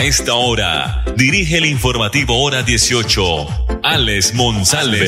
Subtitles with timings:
[0.00, 5.06] A esta hora, dirige el informativo Hora 18, Alex Monsalve.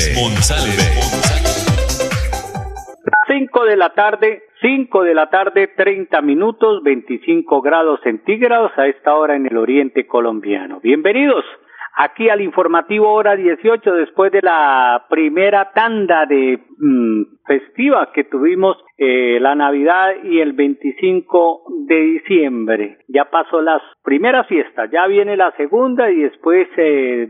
[3.27, 9.15] 5 de la tarde, 5 de la tarde, 30 minutos, 25 grados centígrados a esta
[9.15, 10.79] hora en el oriente colombiano.
[10.81, 11.47] Bienvenidos
[11.95, 18.77] aquí al informativo hora 18 después de la primera tanda de mm, festiva que tuvimos
[18.99, 22.99] eh, la Navidad y el 25 de diciembre.
[23.09, 27.29] Ya pasó las primeras fiestas, ya viene la segunda y después eh,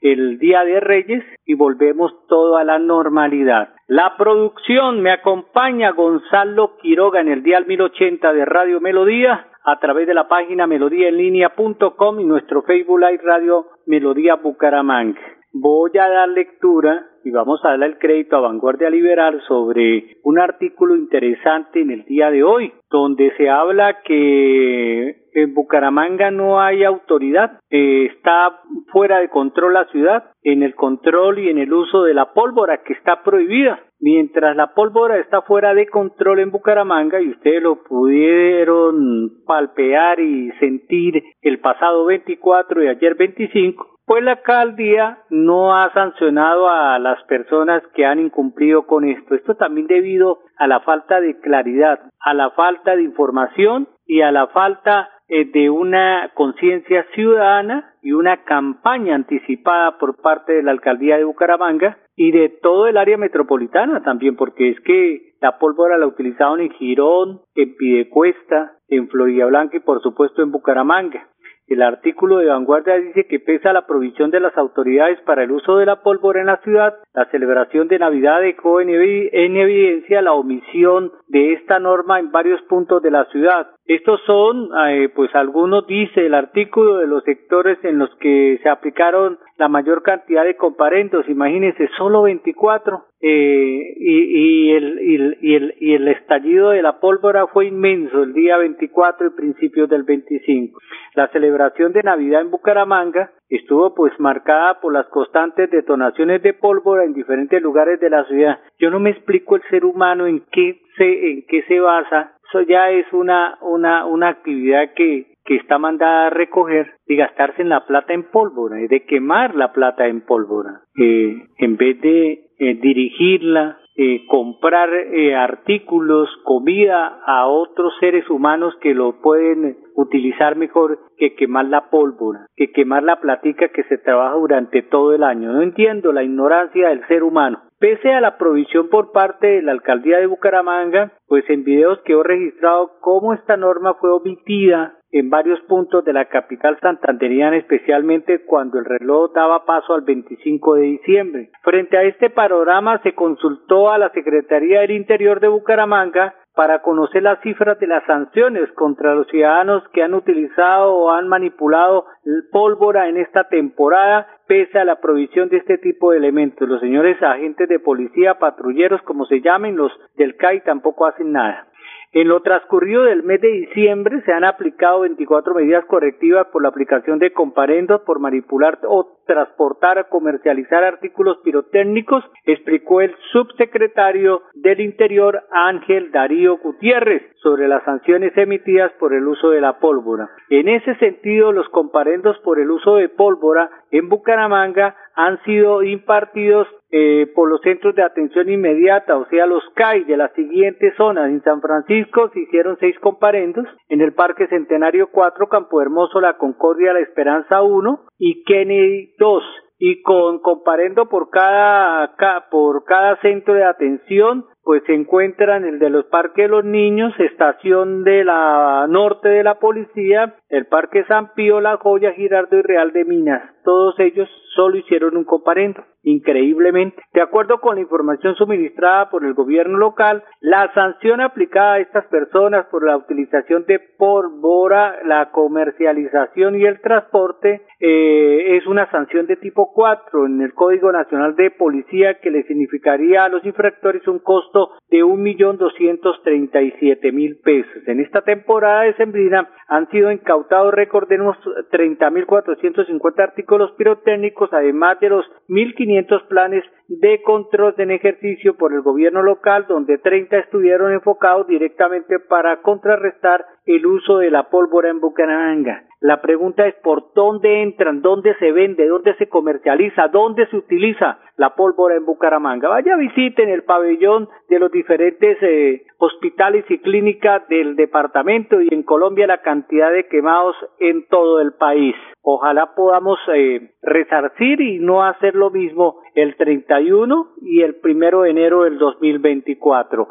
[0.00, 3.74] el Día de Reyes y volvemos todo a la normalidad.
[3.88, 10.06] La producción me acompaña Gonzalo Quiroga en el día 1080 de Radio Melodía a través
[10.06, 15.20] de la página melodíaenlínea.com y nuestro Facebook Live Radio Melodía Bucaramanga.
[15.52, 20.38] Voy a dar lectura y vamos a darle el crédito a Vanguardia Liberal sobre un
[20.38, 26.84] artículo interesante en el día de hoy, donde se habla que en Bucaramanga no hay
[26.84, 28.60] autoridad, eh, está
[28.92, 32.82] fuera de control la ciudad en el control y en el uso de la pólvora
[32.82, 33.80] que está prohibida.
[34.00, 40.50] Mientras la pólvora está fuera de control en Bucaramanga y ustedes lo pudieron palpear y
[40.60, 47.22] sentir el pasado 24 y ayer 25, pues la alcaldía no ha sancionado a las
[47.24, 49.34] personas que han incumplido con esto.
[49.34, 54.32] Esto también debido a la falta de claridad, a la falta de información y a
[54.32, 60.70] la falta eh, de una conciencia ciudadana y una campaña anticipada por parte de la
[60.70, 65.98] alcaldía de Bucaramanga y de todo el área metropolitana también, porque es que la pólvora
[65.98, 71.28] la utilizaron en Girón, en Pidecuesta, en Florida Blanca y por supuesto en Bucaramanga.
[71.68, 75.76] El artículo de vanguardia dice que pesa la provisión de las autoridades para el uso
[75.76, 81.12] de la pólvora en la ciudad, la celebración de Navidad dejó en, evidencia la omisión
[81.26, 83.68] de esta norma en varios puntos de la ciudad.
[83.84, 88.68] Estos son, eh, pues algunos dice el artículo de los sectores en los que se
[88.70, 95.54] aplicaron la mayor cantidad de comparendos, imagínense, solo 24, eh, y, el, y, el, y,
[95.54, 100.04] el, y el estallido de la pólvora fue inmenso el día 24 y principios del
[100.04, 100.78] 25.
[101.14, 107.04] La celebración de Navidad en Bucaramanga estuvo pues marcada por las constantes detonaciones de pólvora
[107.04, 108.60] en diferentes lugares de la ciudad.
[108.78, 112.34] Yo no me explico el ser humano en qué se, en qué se basa.
[112.48, 117.62] Eso ya es una, una, una actividad que, que está mandada a recoger y gastarse
[117.62, 122.00] en la plata en pólvora, y de quemar la plata en pólvora, eh, en vez
[122.00, 129.76] de eh, dirigirla, eh, comprar eh, artículos, comida a otros seres humanos que lo pueden
[129.96, 135.14] utilizar mejor que quemar la pólvora, que quemar la platica que se trabaja durante todo
[135.14, 135.52] el año.
[135.52, 137.60] No entiendo la ignorancia del ser humano.
[137.80, 142.24] Pese a la provisión por parte de la alcaldía de Bucaramanga, pues en videos quedó
[142.24, 148.78] registrado cómo esta norma fue omitida en varios puntos de la capital santanderiana, especialmente cuando
[148.78, 151.50] el reloj daba paso al 25 de diciembre.
[151.62, 157.22] Frente a este panorama se consultó a la Secretaría del Interior de Bucaramanga para conocer
[157.22, 162.06] las cifras de las sanciones contra los ciudadanos que han utilizado o han manipulado
[162.50, 166.68] pólvora en esta temporada pese a la provisión de este tipo de elementos.
[166.68, 171.68] Los señores agentes de policía, patrulleros, como se llamen, los del CAI tampoco hacen nada.
[172.10, 176.70] En lo transcurrido del mes de diciembre se han aplicado 24 medidas correctivas por la
[176.70, 185.42] aplicación de comparendos por manipular o transportar comercializar artículos pirotécnicos, explicó el subsecretario del Interior
[185.52, 190.30] Ángel Darío Gutiérrez sobre las sanciones emitidas por el uso de la pólvora.
[190.48, 196.66] En ese sentido, los comparendos por el uso de pólvora en Bucaramanga han sido impartidos
[196.90, 201.28] eh, por los centros de atención inmediata, o sea, los CAI de las siguientes zonas.
[201.28, 206.38] En San Francisco se hicieron seis comparendos, en el Parque Centenario 4, Campo Hermoso, La
[206.38, 209.42] Concordia, La Esperanza 1 y Kennedy 2
[209.78, 212.16] y con comparendo por cada,
[212.50, 217.14] por cada centro de atención pues se encuentran el de los parques de los niños,
[217.18, 222.60] estación de la norte de la policía, el parque San Pío, La Joya, Girardo y
[222.60, 223.50] Real de Minas.
[223.64, 227.02] Todos ellos solo hicieron un comparendo increíblemente.
[227.12, 232.06] De acuerdo con la información suministrada por el gobierno local, la sanción aplicada a estas
[232.06, 239.26] personas por la utilización de pólvora, la comercialización y el transporte eh, es una sanción
[239.26, 244.06] de tipo 4 en el Código Nacional de Policía que le significaría a los infractores
[244.08, 244.57] un costo
[244.90, 247.86] de un millón doscientos treinta y siete mil pesos.
[247.86, 251.36] En esta temporada de sembrina han sido incautados récord de unos
[251.70, 257.90] treinta mil cuatrocientos cincuenta artículos pirotécnicos, además de los mil quinientos planes de control en
[257.90, 264.30] ejercicio por el gobierno local, donde 30 estuvieron enfocados directamente para contrarrestar el uso de
[264.30, 265.84] la pólvora en Bucaramanga.
[266.00, 271.18] La pregunta es por dónde entran, dónde se vende, dónde se comercializa, dónde se utiliza
[271.36, 272.68] la pólvora en Bucaramanga.
[272.68, 278.84] Vaya visiten el pabellón de los diferentes eh, hospitales y clínicas del departamento y en
[278.84, 281.96] Colombia la cantidad de quemados en todo el país.
[282.22, 288.30] Ojalá podamos eh, resarcir y no hacer lo mismo el 31 y el primero de
[288.30, 290.08] enero del 2024.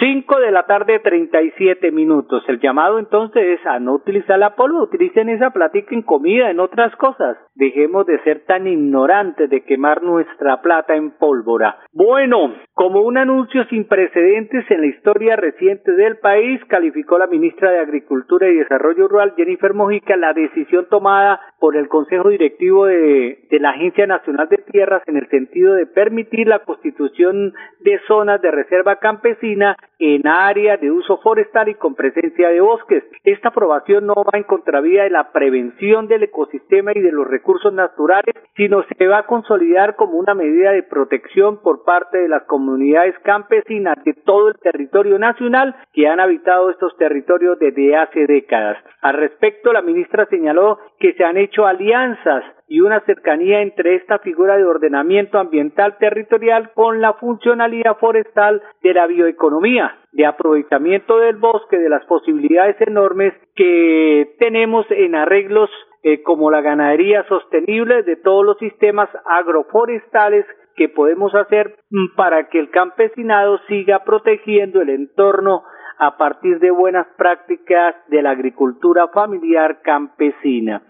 [0.00, 2.42] 5 de la tarde, 37 minutos.
[2.48, 6.60] El llamado entonces es a no utilizar la polvo, utilicen esa platica en comida, en
[6.60, 7.36] otras cosas.
[7.54, 11.78] Dejemos de ser tan ignorantes de quemar nuestra plata en pólvora.
[11.92, 17.70] Bueno, como un anuncio sin precedentes en la historia reciente del país, calificó la ministra
[17.70, 23.46] de Agricultura y Desarrollo Rural, Jennifer Mojica, la decisión tomada por el Consejo Directivo de,
[23.48, 28.42] de la Agencia Nacional de Tierras en el sentido de permitir la constitución de zonas
[28.42, 33.04] de reserva campesina en áreas de uso forestal y con presencia de bosques.
[33.24, 37.72] Esta aprobación no va en contravía de la prevención del ecosistema y de los recursos
[37.72, 42.42] naturales, sino se va a consolidar como una medida de protección por parte de las
[42.44, 48.78] comunidades campesinas de todo el territorio nacional que han habitado estos territorios desde hace décadas.
[49.00, 54.18] Al respecto, la ministra señaló que se han hecho alianzas y una cercanía entre esta
[54.20, 61.36] figura de ordenamiento ambiental territorial con la funcionalidad forestal de la bioeconomía, de aprovechamiento del
[61.36, 65.70] bosque, de las posibilidades enormes que tenemos en arreglos
[66.02, 70.46] eh, como la ganadería sostenible de todos los sistemas agroforestales
[70.76, 75.62] que podemos hacer mm, para que el campesinado siga protegiendo el entorno
[75.98, 80.82] a partir de buenas prácticas de la agricultura familiar campesina.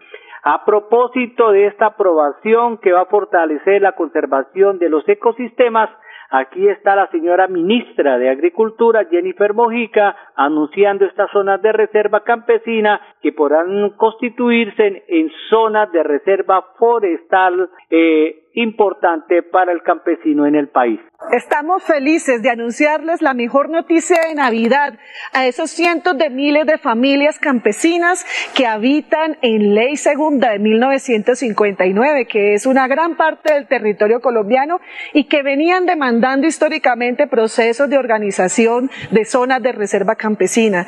[0.45, 5.91] A propósito de esta aprobación que va a fortalecer la conservación de los ecosistemas,
[6.31, 13.01] Aquí está la señora ministra de Agricultura, Jennifer Mojica, anunciando estas zonas de reserva campesina
[13.23, 20.69] que podrán constituirse en, zonas de reserva forestal eh, importante para el campesino en el
[20.69, 21.01] país.
[21.33, 24.99] Estamos felices de anunciarles la mejor noticia de Navidad
[25.33, 32.27] a esos cientos de miles de familias campesinas que habitan en Ley Segunda de 1959,
[32.27, 34.81] que es una gran parte del territorio colombiano
[35.13, 40.87] y que venían demandando históricamente procesos de organización de zonas de reserva campesina.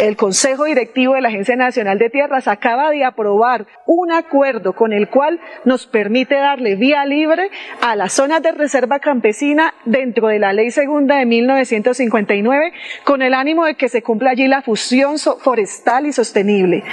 [0.00, 4.92] El Consejo Directivo de la Agencia Nacional de Tierras acaba de aprobar un acuerdo con
[4.92, 7.50] el cual nos permite darle vía libre
[7.80, 12.72] a las zonas de reserva campesina dentro de la Ley Segunda de 1959
[13.04, 16.84] con el ánimo de que se cumpla allí la fusión forestal y sostenible.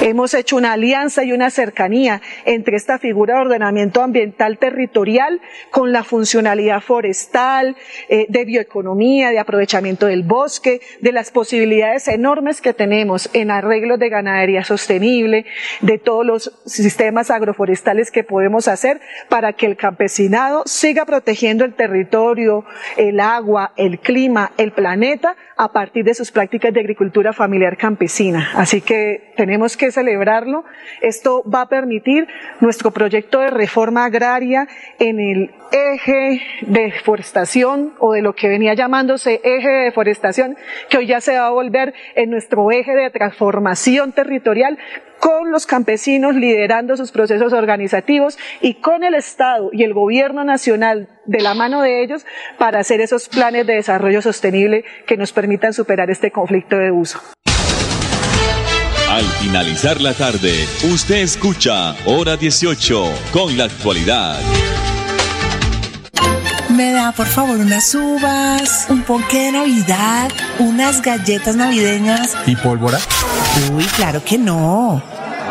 [0.00, 5.92] Hemos hecho una alianza y una cercanía entre esta figura de ordenamiento ambiental territorial con
[5.92, 7.76] la funcionalidad forestal,
[8.08, 13.98] eh, de bioeconomía, de aprovechamiento del bosque, de las posibilidades enormes que tenemos en arreglos
[13.98, 15.46] de ganadería sostenible,
[15.80, 21.74] de todos los sistemas agroforestales que podemos hacer para que el campesinado siga protegiendo el
[21.74, 22.64] territorio,
[22.96, 28.50] el agua, el clima, el planeta a partir de sus prácticas de agricultura familiar campesina.
[28.54, 30.64] Así que tenemos que celebrarlo.
[31.00, 32.26] Esto va a permitir
[32.60, 34.66] nuestro proyecto de reforma agraria
[34.98, 40.56] en el eje de deforestación o de lo que venía llamándose eje de deforestación,
[40.88, 44.78] que hoy ya se va a volver en nuestro eje de transformación territorial
[45.18, 51.08] con los campesinos liderando sus procesos organizativos y con el Estado y el gobierno nacional
[51.26, 52.26] de la mano de ellos
[52.58, 57.20] para hacer esos planes de desarrollo sostenible que nos permitan superar este conflicto de uso.
[59.08, 64.40] Al finalizar la tarde, usted escucha Hora 18 con la actualidad.
[66.82, 72.36] Me da por favor unas uvas, un ponque de Navidad, unas galletas navideñas.
[72.44, 72.98] ¿Y pólvora?
[73.72, 75.00] Uy, claro que no.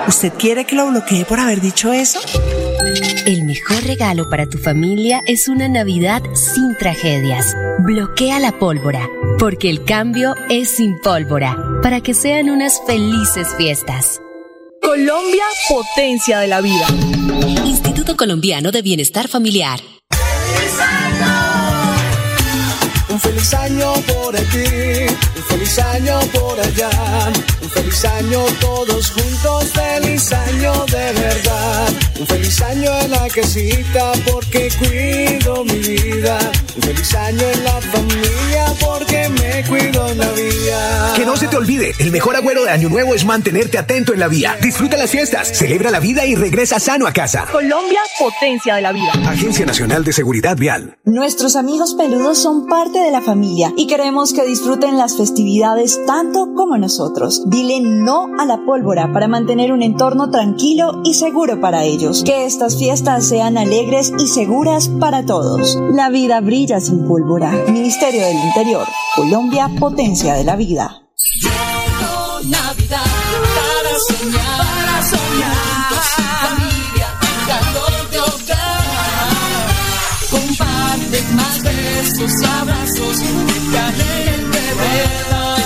[0.09, 2.19] ¿Usted quiere que lo bloquee por haber dicho eso?
[3.25, 7.55] El mejor regalo para tu familia es una Navidad sin tragedias.
[7.79, 9.07] Bloquea la pólvora,
[9.39, 14.19] porque el cambio es sin pólvora, para que sean unas felices fiestas.
[14.81, 16.88] Colombia, potencia de la vida.
[17.65, 19.79] Instituto Colombiano de Bienestar Familiar.
[23.41, 26.91] Un feliz año por aquí, un feliz año por allá,
[27.63, 31.89] un feliz año todos juntos, feliz año de verdad.
[32.19, 36.38] Un feliz año en la casita porque cuido mi vida.
[36.75, 41.13] Un feliz año en la familia porque me cuido en la vida.
[41.15, 44.19] Que no se te olvide, el mejor agüero de Año Nuevo es mantenerte atento en
[44.19, 44.55] la vía.
[44.62, 47.48] Disfruta las fiestas, celebra la vida y regresa sano a casa.
[47.51, 49.13] Colombia, potencia de la vida.
[49.25, 51.00] Agencia Nacional de Seguridad Vial.
[51.05, 53.30] Nuestros amigos peludos son parte de la familia
[53.77, 57.43] y queremos que disfruten las festividades tanto como nosotros.
[57.47, 62.23] Dile no a la pólvora para mantener un entorno tranquilo y seguro para ellos.
[62.23, 65.77] Que estas fiestas sean alegres y seguras para todos.
[65.93, 67.51] La vida brilla sin pólvora.
[67.67, 68.85] Ministerio del Interior.
[69.15, 71.01] Colombia, potencia de la vida.
[72.43, 73.05] Navidad
[73.55, 74.80] para soñar.
[82.21, 83.17] Besos y abrazos
[83.71, 85.57] que alegren de verdad.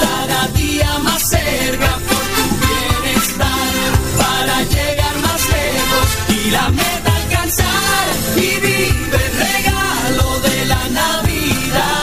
[0.00, 3.92] Cada día más cerca por tu bienestar.
[4.16, 8.06] Para llegar más lejos y la meta alcanzar.
[8.36, 12.02] Y vive el regalo de la Navidad.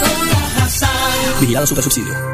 [0.00, 1.40] Con Cajasal.
[1.40, 2.31] Vigilado Super Subsidio.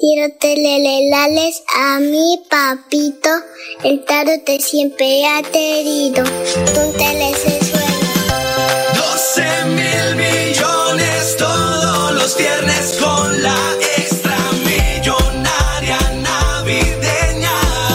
[0.02, 3.30] quiero telelelales a mi papito.
[3.84, 6.24] El tarot te siempre ha querido.
[6.24, 7.38] Tú te les
[8.96, 13.56] 12 mil millones todos los viernes con la
[13.96, 17.52] extra millonaria navideña.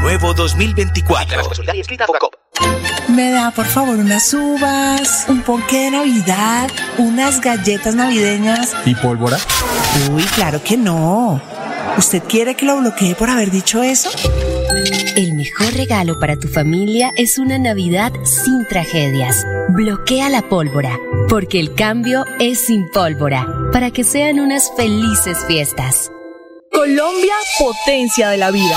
[0.00, 1.42] Nuevo 2024.
[3.08, 8.74] Me da por favor unas uvas, un ponque de Navidad, unas galletas navideñas.
[8.86, 9.38] ¿Y pólvora?
[10.12, 11.40] Uy, claro que no.
[11.98, 14.10] ¿Usted quiere que lo bloquee por haber dicho eso?
[15.16, 19.44] El mejor regalo para tu familia es una Navidad sin tragedias.
[19.70, 20.96] Bloquea la pólvora,
[21.28, 26.10] porque el cambio es sin pólvora, para que sean unas felices fiestas.
[26.72, 28.76] Colombia, potencia de la vida.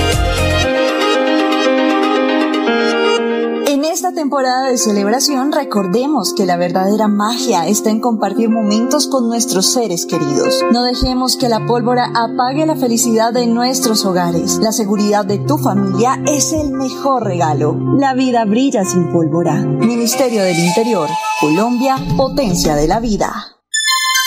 [3.91, 9.73] Esta temporada de celebración recordemos que la verdadera magia está en compartir momentos con nuestros
[9.73, 10.63] seres queridos.
[10.71, 14.59] No dejemos que la pólvora apague la felicidad de nuestros hogares.
[14.61, 17.75] La seguridad de tu familia es el mejor regalo.
[17.97, 19.55] La vida brilla sin pólvora.
[19.55, 21.09] Ministerio del Interior,
[21.41, 23.57] Colombia, potencia de la vida.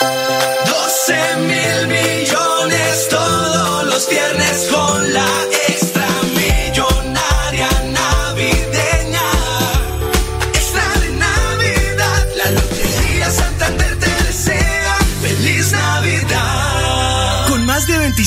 [0.00, 1.14] 12
[1.46, 5.24] mil millones todos los viernes con la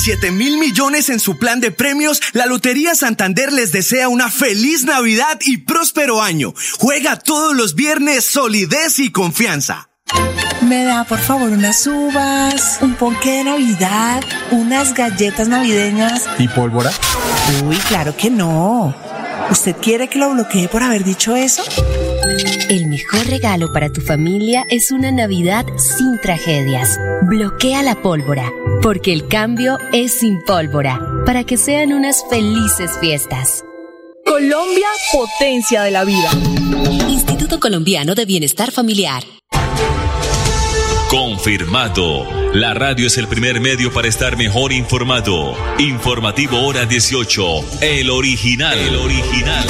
[0.08, 4.86] 7 mil millones en su plan de premios, la Lotería Santander les desea una feliz
[4.86, 6.54] Navidad y próspero año.
[6.80, 9.90] Juega todos los viernes solidez y confianza.
[10.62, 16.24] Me da por favor unas uvas, un ponque de Navidad, unas galletas navideñas.
[16.40, 16.94] ¿Y pólvora?
[17.66, 18.96] Uy, claro que no.
[19.52, 21.64] ¿Usted quiere que lo bloquee por haber dicho eso?
[22.98, 26.98] El mejor regalo para tu familia es una Navidad sin tragedias.
[27.22, 28.52] Bloquea la pólvora,
[28.82, 33.64] porque el cambio es sin pólvora, para que sean unas felices fiestas.
[34.26, 36.32] Colombia, potencia de la vida.
[37.08, 39.24] Instituto Colombiano de Bienestar Familiar.
[41.12, 42.26] Confirmado.
[42.54, 45.56] La radio es el primer medio para estar mejor informado.
[45.78, 47.82] Informativo Hora 18.
[47.82, 48.76] El original.
[48.76, 49.68] El original.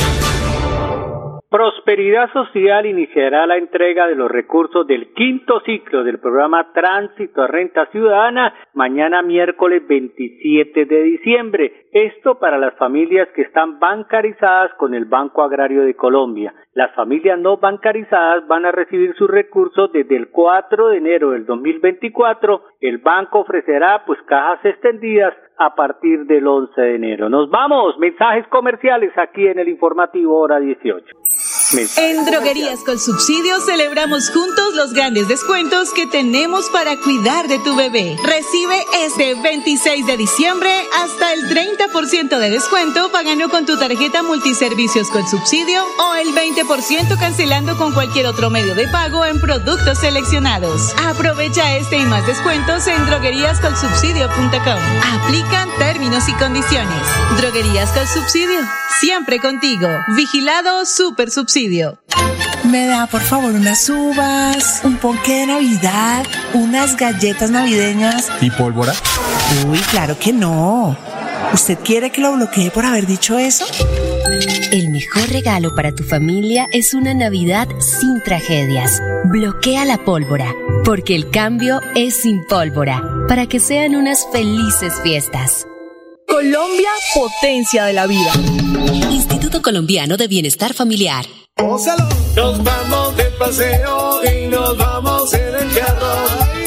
[1.88, 7.48] Prosperidad Social iniciará la entrega de los recursos del quinto ciclo del programa Tránsito a
[7.48, 11.88] Renta Ciudadana mañana miércoles 27 de diciembre.
[11.94, 16.54] Esto para las familias que están bancarizadas con el Banco Agrario de Colombia.
[16.74, 21.46] Las familias no bancarizadas van a recibir sus recursos desde el 4 de enero del
[21.46, 22.64] 2024.
[22.82, 27.30] El banco ofrecerá pues cajas extendidas a partir del 11 de enero.
[27.30, 31.57] Nos vamos, mensajes comerciales aquí en el informativo hora 18.
[31.74, 37.76] En Droguerías con Subsidio celebramos juntos los grandes descuentos que tenemos para cuidar de tu
[37.76, 38.16] bebé.
[38.24, 40.72] Recibe este 26 de diciembre
[41.04, 47.20] hasta el 30% de descuento pagando con tu tarjeta multiservicios con subsidio o el 20%
[47.20, 50.94] cancelando con cualquier otro medio de pago en productos seleccionados.
[51.06, 54.80] Aprovecha este y más descuentos en drogueríascolsubsidio.com.
[55.22, 57.04] Aplican términos y condiciones.
[57.38, 58.62] Droguerías con Subsidio.
[59.02, 59.90] Siempre contigo.
[60.16, 61.57] Vigilado Super Subsidio.
[62.66, 68.28] Me da por favor unas uvas, un ponque de Navidad, unas galletas navideñas.
[68.42, 68.94] ¿Y pólvora?
[69.68, 70.96] Uy, claro que no.
[71.54, 73.66] ¿Usted quiere que lo bloquee por haber dicho eso?
[74.72, 79.02] El mejor regalo para tu familia es una Navidad sin tragedias.
[79.24, 80.54] Bloquea la pólvora,
[80.86, 85.66] porque el cambio es sin pólvora, para que sean unas felices fiestas.
[86.28, 88.32] Colombia, potencia de la vida.
[89.10, 91.26] Instituto Colombiano de Bienestar Familiar.
[91.60, 96.14] Nos vamos de paseo y nos vamos en el carro.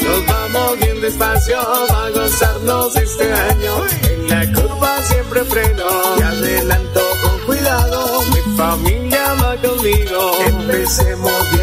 [0.03, 3.85] Nos vamos bien despacio a gozarnos este año.
[4.09, 5.85] En la curva siempre freno
[6.17, 8.21] y adelanto con cuidado.
[8.33, 10.31] Mi familia va conmigo.
[10.45, 11.60] Empecemos bien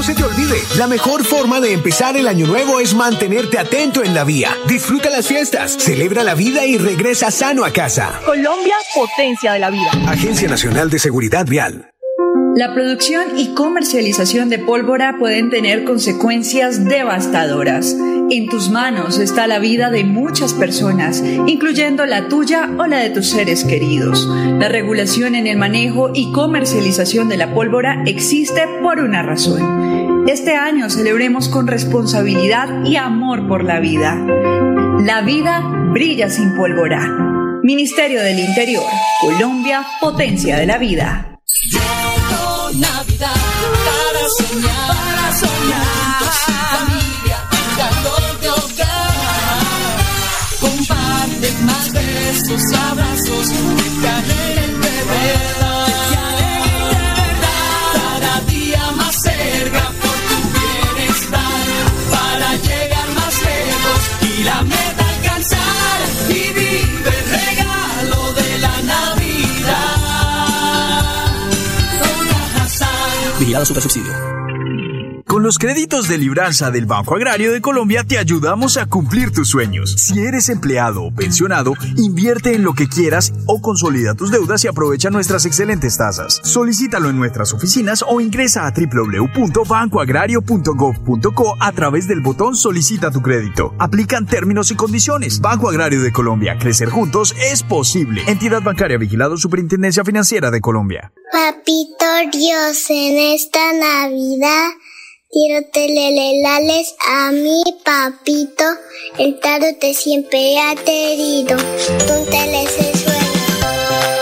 [0.00, 4.02] no se te olvide, la mejor forma de empezar el año nuevo es mantenerte atento
[4.02, 4.56] en la vía.
[4.66, 8.18] Disfruta las fiestas, celebra la vida y regresa sano a casa.
[8.24, 9.90] Colombia, potencia de la vida.
[10.08, 11.90] Agencia Nacional de Seguridad Vial.
[12.56, 17.94] La producción y comercialización de pólvora pueden tener consecuencias devastadoras.
[18.32, 23.10] En tus manos está la vida de muchas personas, incluyendo la tuya o la de
[23.10, 24.24] tus seres queridos.
[24.60, 30.28] La regulación en el manejo y comercialización de la pólvora existe por una razón.
[30.28, 34.24] Este año celebremos con responsabilidad y amor por la vida.
[35.00, 35.60] La vida
[35.92, 37.60] brilla sin pólvora.
[37.64, 38.84] Ministerio del Interior.
[39.20, 41.40] Colombia, potencia de la vida.
[42.70, 46.29] Para soñar, para soñar.
[73.50, 74.29] Vigilado Super Subsidio.
[75.30, 79.48] Con los créditos de libranza del Banco Agrario de Colombia te ayudamos a cumplir tus
[79.48, 79.92] sueños.
[79.92, 84.66] Si eres empleado o pensionado, invierte en lo que quieras o consolida tus deudas y
[84.66, 86.40] aprovecha nuestras excelentes tasas.
[86.42, 93.72] Solicítalo en nuestras oficinas o ingresa a www.bancoagrario.gov.co a través del botón Solicita tu crédito.
[93.78, 95.40] Aplican términos y condiciones.
[95.40, 96.58] Banco Agrario de Colombia.
[96.58, 98.24] Crecer juntos es posible.
[98.26, 101.12] Entidad bancaria vigilado Superintendencia Financiera de Colombia.
[101.30, 104.70] Papito Dios, en esta Navidad
[105.30, 108.64] quiero telelelales a mi papito.
[109.18, 111.56] El tarot te siempre ha querido.
[111.56, 113.20] Tú teles el suelo.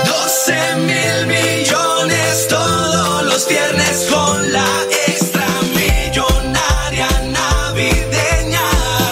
[0.05, 4.67] 12 mil millones todos los viernes con la
[5.07, 8.61] extra millonaria navideña.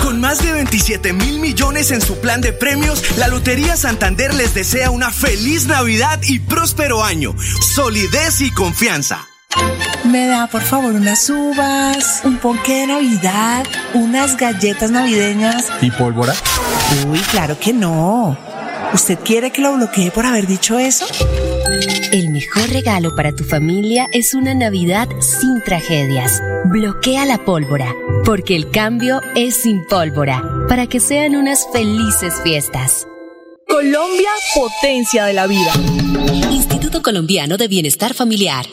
[0.03, 4.55] Con más de 27 mil millones en su plan de premios, la Lotería Santander les
[4.55, 7.35] desea una feliz Navidad y próspero año.
[7.75, 9.27] Solidez y confianza.
[10.05, 15.66] Me da por favor unas uvas, un ponque de Navidad, unas galletas navideñas.
[15.83, 16.35] ¿Y pólvora?
[17.09, 18.38] Uy, claro que no.
[18.92, 21.07] ¿Usted quiere que lo bloquee por haber dicho eso?
[22.12, 26.40] El mejor regalo para tu familia es una Navidad sin tragedias.
[26.66, 27.92] Bloquea la pólvora,
[28.25, 33.07] porque el cambio es sin pólvora, para que sean unas felices fiestas.
[33.69, 35.73] Colombia, potencia de la vida.
[36.51, 38.66] Instituto Colombiano de Bienestar Familiar.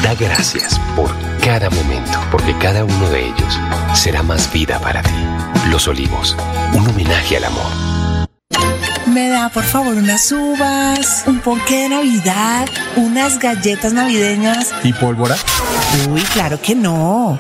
[0.01, 3.59] Da gracias por cada momento, porque cada uno de ellos
[3.93, 5.13] será más vida para ti.
[5.69, 6.35] Los Olivos,
[6.73, 7.71] un homenaje al amor.
[9.05, 14.71] Me da por favor unas uvas, un ponque de Navidad, unas galletas navideñas.
[14.83, 15.35] ¿Y pólvora?
[16.09, 17.39] Uy, claro que no.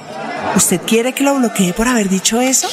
[0.55, 2.67] ¿Usted quiere que lo bloquee por haber dicho eso?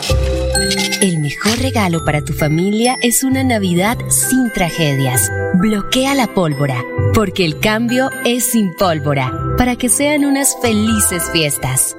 [1.35, 5.31] El mejor regalo para tu familia es una Navidad sin tragedias.
[5.55, 6.81] Bloquea la pólvora,
[7.13, 11.97] porque el cambio es sin pólvora, para que sean unas felices fiestas.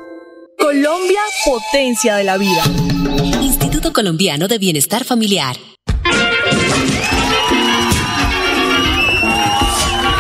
[0.58, 2.64] Colombia, potencia de la vida.
[3.42, 5.58] Instituto Colombiano de Bienestar Familiar.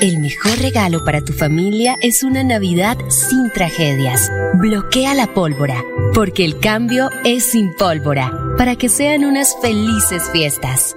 [0.01, 4.29] El mejor regalo para tu familia es una Navidad sin tragedias.
[4.55, 5.81] Bloquea la pólvora,
[6.13, 10.93] porque el cambio es sin pólvora, para que sean unas felices fiestas.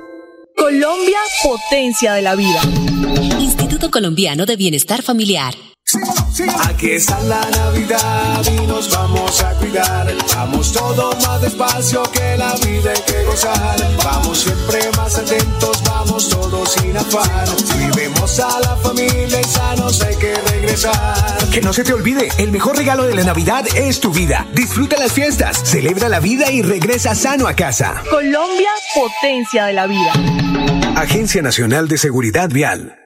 [0.57, 2.61] Colombia, potencia de la vida.
[3.39, 5.55] Instituto Colombiano de Bienestar Familiar.
[6.69, 10.13] Aquí está la Navidad y nos vamos a cuidar.
[10.35, 13.97] Vamos todos más despacio que la vida hay que gozar.
[14.05, 17.47] Vamos siempre más atentos, vamos todos sin afán.
[17.73, 21.39] Cuidemos a la familia y sanos hay que regresar.
[21.51, 24.47] Que no se te olvide, el mejor regalo de la Navidad es tu vida.
[24.53, 28.03] Disfruta las fiestas, celebra la vida y regresa sano a casa.
[28.11, 30.13] Colombia, potencia de la vida.
[30.97, 33.06] Agencia Nacional de Seguridad Vial.